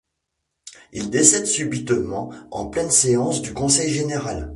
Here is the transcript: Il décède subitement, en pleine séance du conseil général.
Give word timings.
Il 0.93 1.11
décède 1.11 1.45
subitement, 1.45 2.31
en 2.49 2.65
pleine 2.65 2.89
séance 2.89 3.43
du 3.43 3.53
conseil 3.53 3.91
général. 3.91 4.49